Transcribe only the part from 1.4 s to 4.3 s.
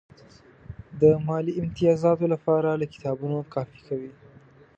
امتیازاتو لپاره له کتابونو کاپي کوي.